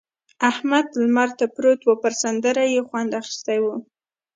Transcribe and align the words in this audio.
احمد 0.49 0.87
لمر 1.03 1.29
ته 1.39 1.45
پروت 1.55 1.79
وو؛ 1.83 1.95
پر 2.03 2.13
سندرو 2.21 2.65
يې 2.73 2.81
خوند 2.87 3.11
اخيستی 3.21 3.57
وو. 3.61 3.75